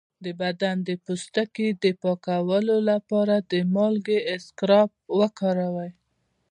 [0.23, 4.89] د بدن د پوستکي د پاکولو لپاره د مالګې اسکراب
[5.19, 5.91] وکاروئ